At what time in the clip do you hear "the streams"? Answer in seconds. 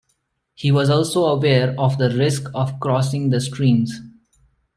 3.29-3.99